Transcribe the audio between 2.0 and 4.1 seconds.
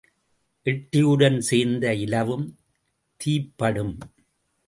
இலவும் தீப்படும்.